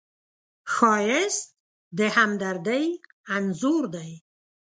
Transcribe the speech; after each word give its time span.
ښایست 0.73 1.45
د 1.97 1.99
همدردۍ 2.15 2.85
انځور 3.35 3.83
دی 3.95 4.11